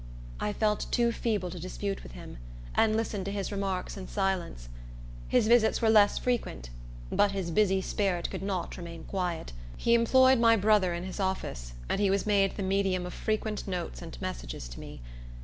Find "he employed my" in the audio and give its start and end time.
9.77-10.55